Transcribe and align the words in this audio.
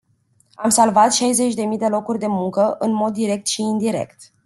Am 0.53 0.69
salvat 0.69 1.13
șaizeci 1.13 1.53
de 1.53 1.65
mii 1.65 1.77
de 1.77 1.87
locuri 1.87 2.19
de 2.19 2.27
muncă, 2.27 2.75
în 2.79 2.91
mod 2.91 3.13
direct 3.13 3.47
și 3.47 3.61
indirect. 3.61 4.33